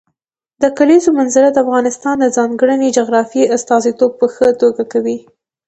[0.61, 5.17] د کلیزو منظره د افغانستان د ځانګړي جغرافیې استازیتوب په ښه توګه کوي.